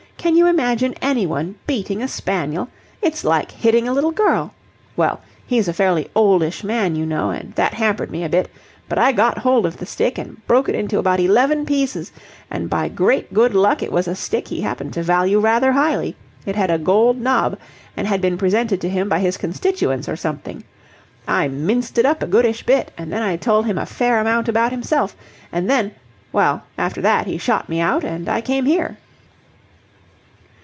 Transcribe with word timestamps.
Can 0.17 0.35
you 0.35 0.45
imagine 0.45 0.93
anyone 1.01 1.55
beating 1.65 1.99
a 2.03 2.07
spaniel? 2.07 2.69
It's 3.01 3.23
like 3.23 3.49
hitting 3.51 3.87
a 3.87 3.91
little 3.91 4.11
girl. 4.11 4.53
Well, 4.95 5.19
he's 5.47 5.67
a 5.67 5.73
fairly 5.73 6.09
oldish 6.13 6.63
man, 6.63 6.95
you 6.95 7.07
know, 7.07 7.31
and 7.31 7.55
that 7.55 7.73
hampered 7.73 8.11
me 8.11 8.23
a 8.23 8.29
bit: 8.29 8.47
but 8.87 8.99
I 8.99 9.13
got 9.13 9.39
hold 9.39 9.65
of 9.65 9.77
the 9.77 9.85
stick 9.87 10.19
and 10.19 10.45
broke 10.45 10.69
it 10.69 10.75
into 10.75 10.99
about 10.99 11.19
eleven 11.19 11.65
pieces, 11.65 12.11
and 12.51 12.69
by 12.69 12.87
great 12.87 13.33
good 13.33 13.55
luck 13.55 13.81
it 13.81 13.91
was 13.91 14.07
a 14.07 14.13
stick 14.13 14.49
he 14.49 14.61
happened 14.61 14.93
to 14.93 15.01
value 15.01 15.39
rather 15.39 15.71
highly. 15.71 16.15
It 16.45 16.55
had 16.55 16.69
a 16.69 16.77
gold 16.77 17.19
knob 17.19 17.57
and 17.97 18.05
had 18.07 18.21
been 18.21 18.37
presented 18.37 18.79
to 18.81 18.89
him 18.89 19.09
by 19.09 19.21
his 19.21 19.37
constituents 19.37 20.07
or 20.07 20.15
something. 20.15 20.63
I 21.27 21.47
minced 21.47 21.97
it 21.97 22.05
up 22.05 22.21
a 22.21 22.27
goodish 22.27 22.63
bit, 22.63 22.91
and 22.95 23.11
then 23.11 23.23
I 23.23 23.37
told 23.37 23.65
him 23.65 23.79
a 23.79 23.87
fair 23.87 24.19
amount 24.19 24.47
about 24.47 24.71
himself. 24.71 25.15
And 25.51 25.67
then 25.67 25.95
well, 26.31 26.61
after 26.77 27.01
that 27.01 27.25
he 27.25 27.39
shot 27.39 27.67
me 27.69 27.79
out, 27.79 28.03
and 28.03 28.29
I 28.29 28.41
came 28.41 28.65
here." 28.65 28.99